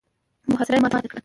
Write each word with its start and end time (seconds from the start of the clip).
محاصره 0.51 0.75
يې 0.77 0.81
ماته 0.83 0.97
کړه. 1.11 1.19